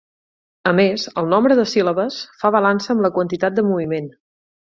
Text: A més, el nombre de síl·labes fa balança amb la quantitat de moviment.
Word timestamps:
A 0.69 0.71
més, 0.77 1.03
el 1.21 1.27
nombre 1.33 1.57
de 1.59 1.65
síl·labes 1.73 2.17
fa 2.41 2.51
balança 2.57 2.93
amb 2.97 3.07
la 3.09 3.13
quantitat 3.19 3.59
de 3.59 3.67
moviment. 3.71 4.09